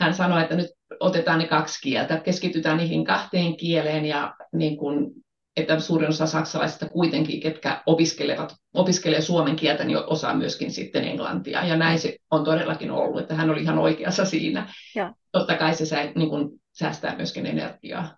hän 0.00 0.14
sanoi, 0.14 0.42
että 0.42 0.56
nyt 0.56 0.70
otetaan 1.00 1.38
ne 1.38 1.46
kaksi 1.46 1.80
kieltä, 1.82 2.16
keskitytään 2.16 2.76
niihin 2.76 3.04
kahteen 3.04 3.56
kieleen 3.56 4.04
ja 4.04 4.34
niin 4.52 4.76
kun, 4.76 5.12
että 5.56 5.80
suurin 5.80 6.08
osa 6.08 6.26
saksalaisista 6.26 6.88
kuitenkin, 6.88 7.40
ketkä 7.40 7.82
opiskelevat, 7.86 8.56
opiskelee 8.74 9.20
suomen 9.20 9.56
kieltä, 9.56 9.84
niin 9.84 9.98
osaa 10.06 10.34
myöskin 10.34 10.70
sitten 10.70 11.04
englantia. 11.04 11.64
Ja 11.64 11.76
näin 11.76 11.98
se 11.98 12.16
on 12.30 12.44
todellakin 12.44 12.90
ollut, 12.90 13.20
että 13.20 13.34
hän 13.34 13.50
oli 13.50 13.62
ihan 13.62 13.78
oikeassa 13.78 14.24
siinä. 14.24 14.72
Ja. 14.94 15.14
Totta 15.32 15.56
kai 15.56 15.74
se 15.74 15.86
sä, 15.86 16.12
niin 16.14 16.30
kun, 16.30 16.60
säästää 16.72 17.16
myöskin 17.16 17.46
energiaa. 17.46 18.16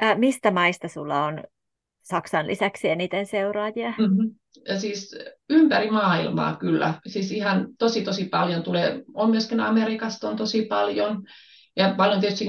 Ää, 0.00 0.14
mistä 0.14 0.50
maista 0.50 0.88
sulla 0.88 1.24
on 1.24 1.44
Saksan 2.02 2.46
lisäksi 2.46 2.88
eniten 2.88 3.26
seuraajia? 3.26 3.94
Mm-hmm. 3.98 4.34
siis 4.78 5.18
ympäri 5.50 5.90
maailmaa 5.90 6.56
kyllä. 6.56 6.94
Siis 7.06 7.32
ihan 7.32 7.68
tosi 7.78 8.02
tosi 8.02 8.24
paljon 8.24 8.62
tulee. 8.62 9.02
On 9.14 9.30
myöskin 9.30 9.60
Amerikasta 9.60 10.28
on 10.28 10.36
tosi 10.36 10.62
paljon. 10.62 11.22
Ja 11.76 11.94
paljon 11.96 12.20
tietysti 12.20 12.48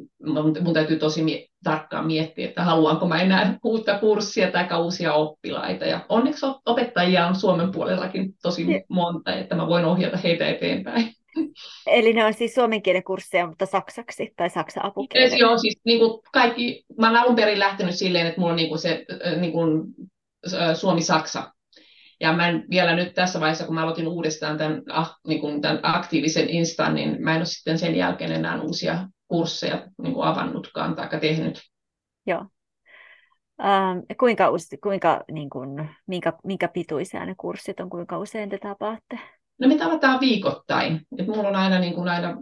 mun 0.62 0.74
täytyy 0.74 1.00
tosi 1.00 1.24
mie- 1.24 1.48
tarkkaan 1.64 2.08
miettiä, 2.08 2.48
että 2.48 2.64
haluanko 2.64 3.08
mä 3.08 3.22
enää 3.22 3.58
uutta 3.64 3.98
kurssia 3.98 4.52
tai 4.52 4.68
uusia 4.84 5.14
oppilaita. 5.14 5.86
Ja 5.86 6.00
onneksi 6.10 6.46
opettajia 6.66 7.28
on 7.28 7.36
Suomen 7.36 7.72
puolellakin 7.72 8.34
tosi 8.42 8.66
monta, 8.88 9.34
että 9.34 9.56
mä 9.56 9.68
voin 9.68 9.86
ohjata 9.86 10.18
heitä 10.18 10.48
eteenpäin. 10.48 11.14
Eli 11.88 12.14
ne 12.14 12.26
on 12.26 12.34
siis 12.34 12.54
suomen 12.54 12.82
kielen 12.82 13.04
kursseja, 13.04 13.48
mutta 13.48 13.66
saksaksi 13.66 14.34
tai 14.36 14.50
saksa 14.50 14.82
apukielen. 14.84 15.40
Joo, 15.40 15.58
siis 15.58 15.82
niin 15.86 16.00
kuin 16.00 16.22
kaikki, 16.34 16.86
mä 17.00 17.10
olen 17.10 17.22
alun 17.22 17.36
perin 17.36 17.60
lähtenyt 17.60 17.96
silleen, 17.96 18.28
että 18.28 18.40
mulla 18.40 18.52
on 18.52 18.58
niin 18.58 18.70
kuin 18.70 18.80
se 18.80 19.06
niin 19.40 19.52
kuin, 19.52 19.84
suomi-saksa. 20.74 21.54
Ja 22.20 22.34
mä 22.34 22.50
en 22.50 22.66
vielä 22.70 22.96
nyt 22.96 23.14
tässä 23.14 23.40
vaiheessa, 23.40 23.66
kun 23.66 23.76
mä 23.76 23.84
aloitin 23.84 24.08
uudestaan 24.08 24.58
tämän, 24.58 24.84
niin 25.28 25.42
kuin 25.42 25.62
tämän 25.62 25.80
aktiivisen 25.84 26.50
instan, 26.50 26.96
niin 26.96 27.18
mä 27.20 27.32
en 27.32 27.38
ole 27.38 27.46
sitten 27.46 27.80
sen 27.80 27.96
jälkeen 27.96 28.32
enää 28.32 28.62
uusia 28.62 29.08
kursseja 29.28 29.88
niin 30.02 30.14
kuin 30.14 30.28
avannutkaan 30.28 30.96
tai 30.96 31.20
tehnyt. 31.20 31.62
Joo. 32.28 32.46
Ähm, 33.64 34.00
kuinka, 34.20 34.52
kuinka 34.84 35.24
niin 35.32 35.50
kuin, 35.50 35.90
minkä, 36.08 36.34
minkä 36.44 36.68
pituisia 36.68 37.26
ne 37.26 37.36
kurssit 37.38 37.80
on, 37.80 37.90
kuinka 37.90 38.18
usein 38.18 38.50
te 38.50 38.58
tapaatte? 38.58 39.20
No 39.62 39.68
me 39.68 39.78
tavataan 39.78 40.20
viikoittain. 40.20 41.02
Et 41.18 41.28
mulla 41.28 41.50
on 41.50 41.56
aina, 41.56 41.80
niin 41.80 41.94
kuin 41.94 42.10
aina 42.10 42.38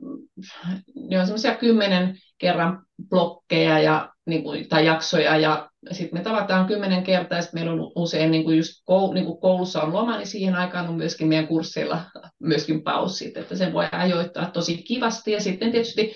ne 1.09 1.19
on 1.19 1.25
semmoisia 1.25 1.55
kymmenen 1.55 2.17
kerran 2.37 2.85
blokkeja 3.09 3.79
ja, 3.79 4.09
niin 4.25 4.43
kuin, 4.43 4.69
tai 4.69 4.85
jaksoja 4.85 5.37
ja 5.37 5.69
sitten 5.91 6.19
me 6.19 6.23
tavataan 6.23 6.67
kymmenen 6.67 7.03
kertaa 7.03 7.37
ja 7.37 7.43
meillä 7.53 7.71
on 7.71 7.91
usein 7.95 8.31
niin 8.31 8.43
kuin 8.43 8.57
just 8.57 8.81
koul, 8.85 9.13
niin 9.13 9.25
kuin 9.25 9.39
koulussa 9.39 9.81
on 9.81 9.93
loma, 9.93 10.17
niin 10.17 10.27
siihen 10.27 10.55
aikaan 10.55 10.87
on 10.87 10.95
myöskin 10.95 11.27
meidän 11.27 11.47
kursseilla 11.47 12.01
myöskin 12.39 12.83
paussit, 12.83 13.37
että 13.37 13.55
sen 13.55 13.73
voi 13.73 13.85
ajoittaa 13.91 14.51
tosi 14.51 14.77
kivasti 14.77 15.31
ja 15.31 15.41
sitten 15.41 15.71
tietysti 15.71 16.15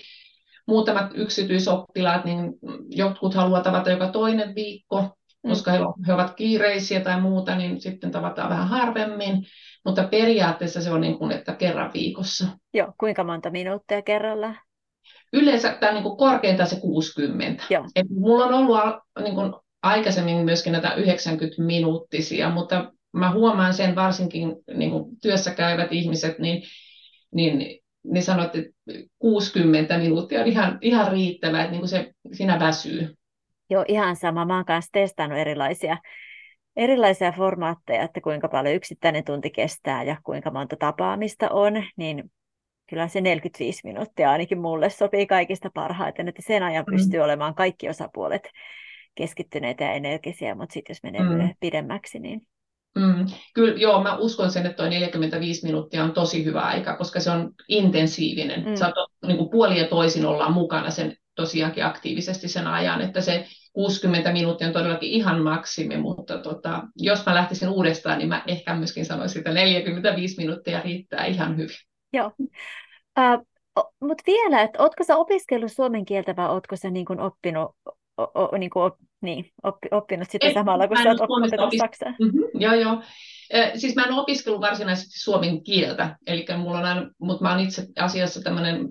muutamat 0.67 1.12
yksityisoppilaat, 1.13 2.25
niin 2.25 2.53
jotkut 2.89 3.33
haluaa 3.33 3.63
tavata 3.63 3.91
joka 3.91 4.07
toinen 4.07 4.55
viikko. 4.55 5.10
Koska 5.47 5.71
he, 5.71 5.79
he 6.07 6.13
ovat 6.13 6.35
kiireisiä 6.35 7.00
tai 7.00 7.21
muuta, 7.21 7.55
niin 7.55 7.81
sitten 7.81 8.12
tavataan 8.12 8.50
vähän 8.50 8.67
harvemmin. 8.67 9.45
Mutta 9.85 10.07
periaatteessa 10.07 10.81
se 10.81 10.91
on 10.91 11.01
niin 11.01 11.17
kuin, 11.17 11.31
että 11.31 11.55
kerran 11.55 11.91
viikossa. 11.93 12.47
Joo, 12.73 12.93
kuinka 13.00 13.23
monta 13.23 13.50
minuuttia 13.50 14.01
kerralla? 14.01 14.55
Yleensä 15.33 15.77
tämä 15.79 15.91
niin 15.91 16.03
kuin 16.03 16.17
korkeintaan 16.17 16.69
se 16.69 16.79
60. 16.79 17.63
Joo. 17.69 17.85
Et 17.95 18.07
mulla 18.09 18.45
on 18.45 18.53
ollut 18.53 18.79
niin 19.23 19.35
kuin 19.35 19.53
aikaisemmin 19.83 20.38
myöskin 20.38 20.71
näitä 20.73 20.93
90 20.93 21.62
minuuttisia, 21.62 22.50
mutta 22.50 22.91
mä 23.13 23.31
huomaan 23.31 23.73
sen 23.73 23.95
varsinkin 23.95 24.55
niin 24.73 24.91
kuin 24.91 25.05
työssä 25.21 25.51
käyvät 25.51 25.91
ihmiset, 25.91 26.39
niin, 26.39 26.63
niin 27.35 27.79
ne 28.03 28.21
sanoivat, 28.21 28.55
että 28.55 28.71
60 29.19 29.97
minuuttia 29.97 30.41
on 30.41 30.47
ihan, 30.47 30.77
ihan 30.81 31.12
riittävää, 31.12 31.62
että 31.62 31.71
niin 31.71 31.81
kuin 31.81 31.89
se, 31.89 32.13
siinä 32.33 32.59
väsyy. 32.59 33.15
Joo, 33.74 33.86
ihan 33.88 34.15
sama. 34.15 34.46
Mä 34.46 34.56
oon 34.56 34.65
kanssa 34.65 34.92
testannut 34.92 35.39
erilaisia 35.39 35.98
erilaisia 36.75 37.32
formaatteja, 37.32 38.03
että 38.03 38.22
kuinka 38.22 38.48
paljon 38.48 38.75
yksittäinen 38.75 39.24
tunti 39.24 39.50
kestää 39.50 40.03
ja 40.03 40.18
kuinka 40.24 40.51
monta 40.51 40.75
tapaamista 40.75 41.50
on, 41.50 41.84
niin 41.98 42.32
kyllä 42.89 43.08
se 43.08 43.22
45 43.22 43.82
minuuttia 43.84 44.32
ainakin 44.32 44.62
mulle 44.62 44.89
sopii 44.89 45.27
kaikista 45.27 45.70
parhaiten, 45.74 46.27
että 46.27 46.42
sen 46.48 46.63
ajan 46.63 46.86
mm. 46.88 46.96
pystyy 46.96 47.20
olemaan 47.20 47.56
kaikki 47.56 47.89
osapuolet 47.89 48.50
keskittyneitä 49.15 49.84
ja 49.84 49.92
energisiä, 49.92 50.56
mutta 50.56 50.74
sitten 50.74 50.94
jos 50.94 51.03
menee 51.03 51.22
mm. 51.22 51.56
pidemmäksi, 51.60 52.20
niin... 52.20 52.42
Mm. 52.96 53.25
Kyllä, 53.53 53.80
joo, 53.80 54.03
mä 54.03 54.18
uskon 54.18 54.51
sen, 54.51 54.65
että 54.65 54.84
tuo 54.84 54.89
45 54.89 55.65
minuuttia 55.65 56.03
on 56.03 56.12
tosi 56.12 56.46
hyvä 56.46 56.62
aika, 56.62 56.98
koska 56.98 57.20
se 57.20 57.32
on 57.32 57.51
intensiivinen. 57.68 58.65
Mm. 58.65 58.75
Sä 58.75 58.94
oot, 58.96 59.10
niin 59.27 59.38
kuin 59.38 59.50
puoli 59.50 59.80
ja 59.80 59.88
toisin 59.88 60.25
ollaan 60.25 60.53
mukana 60.53 60.89
sen 60.89 61.18
tosiaankin 61.36 61.86
aktiivisesti 61.86 62.48
sen 62.48 62.68
ajan, 62.68 63.01
että 63.01 63.22
se 63.22 63.48
60 63.74 64.32
minuuttia 64.32 64.68
on 64.68 64.74
todellakin 64.74 65.10
ihan 65.10 65.42
maksimi, 65.42 65.98
mutta 65.98 66.38
tota, 66.38 66.84
jos 66.96 67.25
mä 67.25 67.36
lähtisin 67.36 67.70
uudestaan, 67.70 68.18
niin 68.18 68.30
mä 68.30 68.44
ehkä 68.48 68.75
myöskin 68.75 69.06
sanoisin, 69.06 69.39
että 69.39 69.53
45 69.53 70.38
minuuttia 70.38 70.82
riittää 70.82 71.25
ihan 71.25 71.58
hyvin. 71.58 71.75
Joo. 72.13 72.32
Uh, 73.20 73.48
mutta 74.01 74.24
vielä, 74.27 74.62
että 74.62 74.84
ootko 74.84 75.03
sä 75.03 75.18
opiskellut 75.18 75.72
suomen 75.72 76.06
kieltä 76.06 76.36
vai 76.36 76.50
ootko 76.50 76.75
sä 76.75 76.89
niin 76.89 77.20
oppinut, 77.20 77.72
o, 78.18 78.24
o, 78.24 78.58
niin 78.58 78.72
op, 78.75 78.96
niin, 79.22 79.51
oppi, 79.63 79.88
oppinut 79.92 80.30
sitä 80.30 80.48
Ei, 80.48 80.53
samalla, 80.53 80.88
kun 80.88 80.98
sä 81.03 81.10
oot 81.10 81.22
oppinut 81.22 81.68
opis... 81.68 81.80
saksaa? 81.80 82.13
Mm-hmm, 82.20 82.62
joo, 82.62 82.74
joo. 82.74 83.01
Eh, 83.50 83.72
siis 83.75 83.96
mä 83.96 84.03
en 84.03 84.13
opiskellut 84.13 84.62
varsinaisesti 84.62 85.20
suomen 85.20 85.63
kieltä, 85.63 86.18
eli 86.27 86.46
mulla 86.58 86.80
on 86.80 86.86
aina, 86.86 87.12
mutta 87.20 87.44
mä 87.44 87.51
oon 87.51 87.60
itse 87.60 87.88
asiassa 88.00 88.42
tämmöinen 88.42 88.89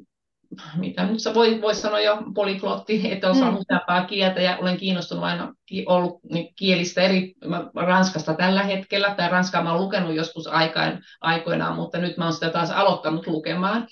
mitä 0.76 1.06
nyt 1.06 1.18
voi, 1.34 1.60
voi 1.62 1.74
sanoa 1.74 2.00
jo 2.00 2.18
poliklotti, 2.34 3.12
että 3.12 3.30
osaan 3.30 3.54
mm. 3.54 3.60
useampaa 3.60 4.04
kieltä 4.04 4.40
ja 4.40 4.58
olen 4.58 4.76
kiinnostunut 4.76 5.24
aina 5.24 5.54
ollut 5.86 6.20
niin 6.32 6.54
kielistä 6.56 7.00
eri 7.00 7.34
Ranskasta 7.74 8.34
tällä 8.34 8.62
hetkellä, 8.62 9.14
tai 9.14 9.30
Ranskaa 9.30 9.62
mä 9.62 9.72
olen 9.72 9.82
lukenut 9.82 10.14
joskus 10.14 10.46
aikain, 10.46 10.98
aikoinaan, 11.20 11.76
mutta 11.76 11.98
nyt 11.98 12.16
mä 12.16 12.24
olen 12.24 12.34
sitä 12.34 12.50
taas 12.50 12.70
aloittanut 12.70 13.26
lukemaan. 13.26 13.88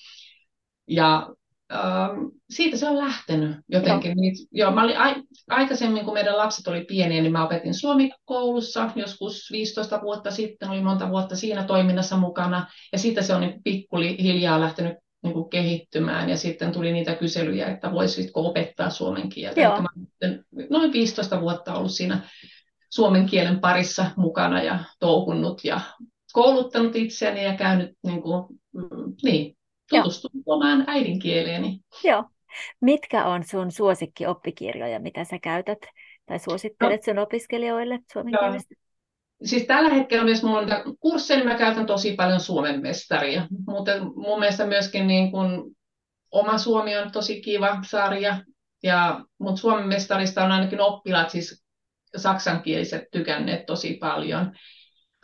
Ja 0.89 1.29
ähm, 1.73 2.27
siitä 2.51 2.77
se 2.77 2.89
on 2.89 2.99
lähtenyt 2.99 3.57
jotenkin. 3.69 4.11
Joo. 4.11 4.21
Niin, 4.21 4.35
joo, 4.53 4.71
mä 4.71 4.83
olin 4.83 4.99
a, 4.99 5.15
aikaisemmin, 5.51 6.05
kun 6.05 6.15
meidän 6.15 6.37
lapset 6.37 6.69
oli 6.69 6.85
pieniä, 6.85 7.23
niin 7.23 7.33
mä 7.33 7.45
opetin 7.45 7.75
suomikoulussa 7.75 8.91
joskus 8.97 9.49
15 9.53 10.01
vuotta 10.03 10.31
sitten, 10.31 10.71
oli 10.71 10.81
monta 10.81 11.11
vuotta 11.11 11.37
siinä 11.37 11.65
toiminnassa 11.65 12.17
mukana, 12.17 12.67
ja 12.93 12.99
siitä 12.99 13.23
se 13.23 13.35
on 13.35 13.41
niin 13.41 13.63
pikkuhiljaa 13.65 14.61
lähtenyt 14.61 14.97
niin 15.23 15.33
kuin 15.35 15.51
kehittymään 15.51 16.29
ja 16.29 16.37
sitten 16.37 16.73
tuli 16.73 16.93
niitä 16.93 17.15
kyselyjä, 17.15 17.69
että 17.69 17.93
voisitko 17.93 18.47
opettaa 18.47 18.91
suomen 18.91 19.29
kieltä. 19.29 19.61
Joo. 19.61 19.83
Mä 19.83 19.89
noin 20.71 20.93
15 20.93 21.41
vuotta 21.41 21.75
ollut 21.75 21.93
siinä 21.93 22.21
suomen 22.91 23.27
kielen 23.27 23.61
parissa 23.61 24.11
mukana 24.17 24.63
ja 24.63 24.79
touhunnut 24.99 25.65
ja 25.65 25.81
kouluttanut 26.33 26.97
itseäni 26.97 27.45
ja 27.45 27.55
käynyt 27.55 27.91
niin 28.03 28.23
kuin, 28.23 28.45
mm, 28.73 29.15
niin, 29.23 29.57
tutustunut 29.91 30.43
omaan 30.47 30.85
äidinkieleeni. 30.87 31.81
Joo. 32.05 32.25
Mitkä 32.81 33.25
on 33.25 33.45
sun 33.45 33.73
suosikkioppikirjoja, 33.73 35.01
mitä 35.01 35.25
sä 35.25 35.39
käytät 35.39 35.79
tai 36.27 36.39
suosittelet 36.39 37.01
no. 37.01 37.05
sun 37.05 37.19
opiskelijoille 37.19 37.99
suomen 38.13 38.35
kielestä? 38.41 38.75
Siis 39.45 39.67
tällä 39.67 39.95
hetkellä 39.95 40.25
myös 40.25 40.43
mulla 40.43 40.59
on 40.59 40.97
kursseja, 41.01 41.39
niin 41.39 41.49
mä 41.49 41.59
käytän 41.59 41.87
tosi 41.87 42.13
paljon 42.13 42.41
Suomen 42.41 42.83
mestaria, 42.83 43.47
mutta 43.67 43.93
mun 44.15 44.39
mielestä 44.39 44.67
myöskin 44.67 45.07
niin 45.07 45.31
kun, 45.31 45.77
oma 46.31 46.59
Suomi 46.59 46.97
on 46.97 47.13
tosi 47.13 47.41
kiva 47.41 47.79
sarja, 47.87 48.45
ja, 48.83 49.25
mutta 49.39 49.61
Suomen 49.61 49.89
mestarista 49.89 50.45
on 50.45 50.53
ainakin 50.53 50.81
oppilaat, 50.81 51.31
siis 51.31 51.65
saksankieliset 52.17 53.05
tykänneet 53.13 53.67
tosi 53.67 53.95
paljon. 54.01 54.53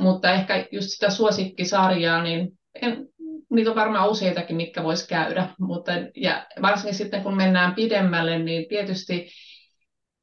Mutta 0.00 0.32
ehkä 0.32 0.66
just 0.72 0.88
sitä 0.88 1.10
suosikkisarjaa, 1.10 2.22
niin 2.22 2.48
en, 2.82 3.08
niitä 3.50 3.70
on 3.70 3.76
varmaan 3.76 4.10
useitakin, 4.10 4.56
mitkä 4.56 4.82
vois 4.82 5.06
käydä. 5.06 5.48
Mutta, 5.60 5.92
ja 6.16 6.46
varsinkin 6.62 6.94
sitten 6.94 7.22
kun 7.22 7.36
mennään 7.36 7.74
pidemmälle, 7.74 8.38
niin 8.38 8.68
tietysti 8.68 9.28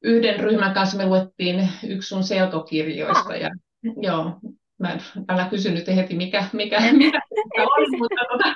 yhden 0.02 0.40
ryhmän 0.40 0.74
kanssa 0.74 0.96
me 0.96 1.06
luettiin 1.06 1.68
yksi 1.86 2.08
sun 2.08 2.24
selkokirjoista. 2.24 3.36
Ja, 3.36 3.50
joo, 4.02 4.40
mä 4.78 4.92
en, 4.92 5.00
älä 5.28 5.48
kysy 5.48 5.70
nyt 5.70 5.86
heti, 5.86 6.14
mikä, 6.16 6.44
mikä, 6.52 6.80
mikä 6.92 7.20
oli, 7.56 7.98
mutta 7.98 8.22
tota, 8.32 8.54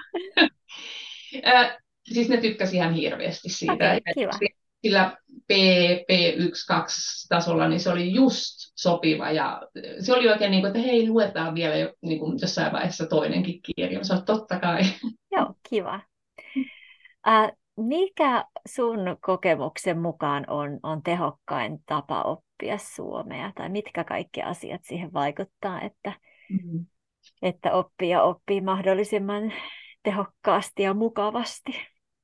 siis 2.12 2.28
ne 2.28 2.36
tykkäsi 2.36 2.76
ihan 2.76 2.92
hirveästi 2.92 3.48
siitä. 3.48 3.72
Okay, 3.72 4.00
kiva 4.14 4.30
sillä 4.82 5.16
P, 5.46 5.50
P1-2-tasolla, 6.10 7.68
niin 7.68 7.80
se 7.80 7.90
oli 7.90 8.14
just 8.14 8.72
sopiva. 8.76 9.30
Ja 9.30 9.62
se 10.00 10.12
oli 10.14 10.28
oikein 10.28 10.50
niin 10.50 10.62
kuin, 10.62 10.68
että 10.76 10.88
hei, 10.88 11.08
luetaan 11.08 11.54
vielä 11.54 11.76
jo, 11.76 11.94
niin 12.02 12.18
kuin 12.18 12.38
jossain 12.40 12.72
vaiheessa 12.72 13.06
toinenkin 13.06 13.60
kirja. 13.62 14.04
Se 14.04 14.12
on 14.12 14.24
totta 14.24 14.60
kai. 14.60 14.80
Joo, 15.32 15.54
kiva. 15.70 16.00
Äh, 17.28 17.50
mikä 17.78 18.44
sun 18.68 18.98
kokemuksen 19.20 19.98
mukaan 19.98 20.44
on, 20.48 20.80
on 20.82 21.02
tehokkain 21.02 21.78
tapa 21.86 22.22
oppia 22.22 22.78
suomea? 22.78 23.52
Tai 23.54 23.68
mitkä 23.68 24.04
kaikki 24.04 24.42
asiat 24.42 24.80
siihen 24.84 25.12
vaikuttaa, 25.12 25.80
että, 25.80 26.12
mm-hmm. 26.50 26.86
että 27.42 27.72
oppija 27.72 28.22
oppii 28.22 28.60
mahdollisimman 28.60 29.52
tehokkaasti 30.02 30.82
ja 30.82 30.94
mukavasti? 30.94 31.72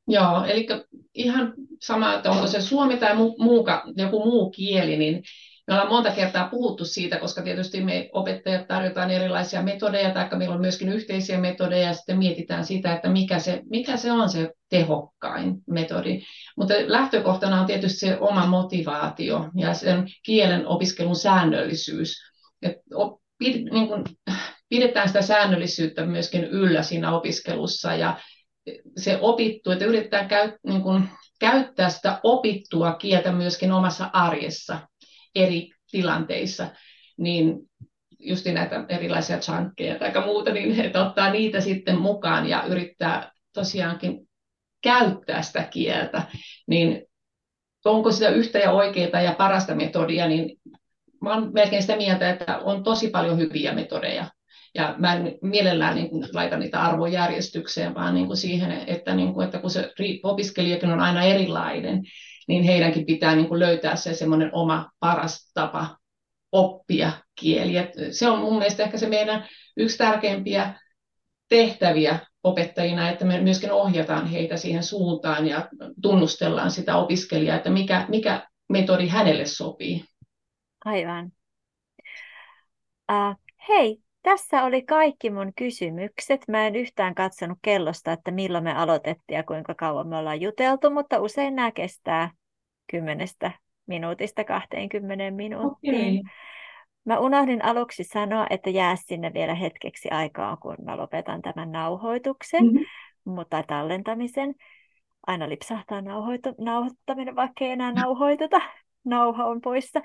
Joo, 0.09 0.45
eli 0.45 0.67
ihan 1.15 1.55
sama, 1.81 2.15
että 2.15 2.31
onko 2.31 2.47
se 2.47 2.61
suomi 2.61 2.97
tai 2.97 3.17
muu, 3.17 3.37
muuka, 3.39 3.85
joku 3.97 4.25
muu 4.25 4.51
kieli, 4.51 4.97
niin 4.97 5.23
me 5.67 5.75
ollaan 5.75 5.89
monta 5.89 6.11
kertaa 6.11 6.49
puhuttu 6.49 6.85
siitä, 6.85 7.17
koska 7.17 7.43
tietysti 7.43 7.85
me 7.85 8.09
opettajat 8.13 8.69
tarjotaan 8.69 9.11
erilaisia 9.11 9.63
metodeja, 9.63 10.11
tai 10.11 10.29
meillä 10.37 10.55
on 10.55 10.61
myöskin 10.61 10.89
yhteisiä 10.89 11.39
metodeja, 11.39 11.87
ja 11.87 11.95
sitten 11.95 12.19
mietitään 12.19 12.65
sitä, 12.65 12.95
että 12.95 13.09
mikä 13.09 13.39
se, 13.39 13.63
mikä 13.71 13.97
se 13.97 14.13
on 14.13 14.29
se 14.29 14.53
tehokkain 14.69 15.55
metodi. 15.71 16.23
Mutta 16.57 16.75
lähtökohtana 16.87 17.61
on 17.61 17.67
tietysti 17.67 17.99
se 17.99 18.19
oma 18.21 18.47
motivaatio 18.47 19.51
ja 19.57 19.75
sen 19.75 20.07
kielen 20.23 20.67
opiskelun 20.67 21.17
säännöllisyys. 21.17 22.17
Et 22.63 22.77
niin 23.41 23.89
kun, 23.89 24.05
pidetään 24.69 25.09
sitä 25.09 25.23
säännöllisyyttä 25.23 26.07
myöskin 26.07 26.45
yllä 26.45 26.83
siinä 26.83 27.17
opiskelussa, 27.17 27.95
ja 27.95 28.17
se 28.97 29.19
opittu, 29.21 29.71
että 29.71 29.85
yritetään 29.85 30.29
käy, 30.29 30.53
niin 30.67 30.83
kuin, 30.83 31.09
käyttää 31.41 31.89
sitä 31.89 32.21
opittua 32.23 32.93
kieltä 32.93 33.33
myöskin 33.33 33.73
omassa 33.73 34.11
arjessa 34.13 34.79
eri 35.35 35.71
tilanteissa, 35.91 36.69
niin 37.17 37.59
just 38.19 38.47
näitä 38.47 38.85
erilaisia 38.89 39.39
chunkkeja 39.39 39.99
tai 39.99 40.27
muuta, 40.27 40.53
niin 40.53 40.81
että 40.81 41.07
ottaa 41.07 41.31
niitä 41.31 41.61
sitten 41.61 41.99
mukaan 41.99 42.49
ja 42.49 42.65
yrittää 42.65 43.33
tosiaankin 43.53 44.29
käyttää 44.83 45.43
sitä 45.43 45.63
kieltä, 45.63 46.23
niin 46.67 47.03
onko 47.85 48.13
sitä 48.13 48.29
yhtä 48.29 48.59
ja 48.59 48.73
oikeaa 48.73 49.21
ja 49.21 49.33
parasta 49.33 49.75
metodia, 49.75 50.29
niin 50.29 50.57
mä 51.23 51.35
olen 51.35 51.53
melkein 51.53 51.83
sitä 51.83 51.97
mieltä, 51.97 52.31
että 52.31 52.59
on 52.59 52.85
tosi 52.85 53.09
paljon 53.09 53.39
hyviä 53.39 53.75
metodeja, 53.75 54.27
ja 54.75 54.95
mä 54.99 55.15
en 55.15 55.39
mielellään 55.43 55.95
niin 55.97 56.11
laita 56.33 56.57
niitä 56.57 56.83
arvojärjestykseen, 56.83 57.95
vaan 57.95 58.15
niin 58.15 58.27
kuin 58.27 58.37
siihen, 58.37 58.85
että, 58.87 59.15
niin 59.15 59.35
kuin, 59.35 59.45
että 59.45 59.59
kun 59.59 59.71
se 59.71 59.93
opiskelijakin 60.23 60.91
on 60.91 61.01
aina 61.01 61.23
erilainen, 61.23 62.03
niin 62.49 62.63
heidänkin 62.63 63.07
pitää 63.07 63.37
niin 63.37 63.49
kuin 63.49 63.61
löytää 63.61 63.97
se 63.97 64.15
semmoinen 64.15 64.51
oma 64.53 64.91
paras 65.01 65.51
tapa 65.55 65.97
oppia 66.53 67.13
kieli. 67.41 67.73
Se 68.11 68.29
on 68.29 68.39
mun 68.39 68.59
mielestä 68.59 68.83
ehkä 68.83 68.99
se 68.99 69.09
meidän 69.09 69.49
yksi 69.77 69.99
tärkeimpiä 69.99 70.81
tehtäviä 71.49 72.19
opettajina, 72.45 73.11
että 73.11 73.25
me 73.25 73.41
myöskin 73.41 73.73
ohjataan 73.73 74.27
heitä 74.27 74.57
siihen 74.57 74.83
suuntaan 74.83 75.47
ja 75.47 75.69
tunnustellaan 76.03 76.71
sitä 76.71 76.97
opiskelijaa, 76.97 77.57
että 77.57 77.71
mikä, 77.71 78.07
mikä 78.09 78.49
metodi 78.69 79.09
hänelle 79.09 79.47
sopii. 79.47 80.05
Aivan. 80.85 81.33
Uh, 83.13 83.37
hei, 83.69 84.04
tässä 84.25 84.65
oli 84.65 84.83
kaikki 84.83 85.31
mun 85.31 85.53
kysymykset. 85.57 86.49
Mä 86.49 86.67
en 86.67 86.77
yhtään 86.77 87.15
katsonut 87.15 87.59
kellosta, 87.63 88.13
että 88.13 88.31
milloin 88.31 88.65
me 88.65 88.73
aloitettiin 88.73 89.37
ja 89.37 89.43
kuinka 89.43 89.75
kauan 89.75 90.09
me 90.09 90.17
ollaan 90.17 90.41
juteltu, 90.41 90.91
mutta 90.91 91.21
usein 91.21 91.55
nämä 91.55 91.73
kestää 91.73 92.31
kymmenestä 92.91 93.51
minuutista 93.87 94.45
20 94.45 95.31
minuuttiin. 95.31 96.21
Okay. 96.21 96.33
Mä 97.05 97.19
unohdin 97.19 97.65
aluksi 97.65 98.05
sanoa, 98.05 98.47
että 98.51 98.71
jää 98.71 98.97
sinne 98.97 99.33
vielä 99.35 99.55
hetkeksi 99.55 100.11
aikaa, 100.11 100.57
kun 100.57 100.77
mä 100.85 100.97
lopetan 100.97 101.43
tämän 101.43 101.73
nauhoituksen, 101.73 102.65
mm-hmm. 102.65 102.85
mutta 103.25 103.63
tallentamisen. 103.63 104.55
Aina 105.27 105.49
lipsahtaa 105.49 106.01
nauhoitu, 106.01 106.55
nauhoittaminen, 106.59 107.37
vaikka 107.37 107.65
ei 107.65 107.71
enää 107.71 107.93
nauhoituta 107.93 108.61
nauha 109.05 109.45
on 109.45 109.61
poissa. 109.61 110.01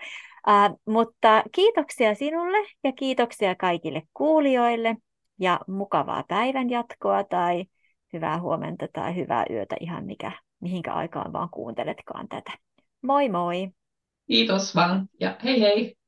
Uh, 0.48 0.80
mutta 0.86 1.44
kiitoksia 1.52 2.16
sinulle 2.16 2.68
ja 2.84 2.92
kiitoksia 2.92 3.56
kaikille 3.56 4.04
kuulijoille 4.14 4.96
ja 5.40 5.60
mukavaa 5.68 6.24
päivän 6.28 6.70
jatkoa 6.70 7.24
tai 7.24 7.66
hyvää 8.14 8.42
huomenta 8.42 8.88
tai 8.94 9.16
hyvää 9.16 9.46
yötä 9.50 9.76
ihan 9.80 10.06
mikä, 10.06 10.32
mihinkä 10.60 10.94
aikaan 10.94 11.34
vaan 11.34 11.50
kuunteletkaan 11.52 12.28
tätä. 12.28 12.52
Moi 13.02 13.30
moi! 13.30 13.70
Kiitos 14.28 14.76
vaan 14.76 15.10
ja 15.20 15.38
hei 15.44 15.62
hei! 15.62 15.99